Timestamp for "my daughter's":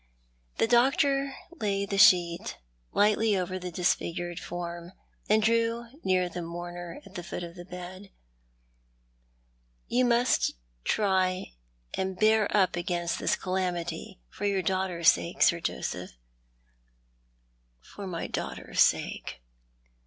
18.07-18.79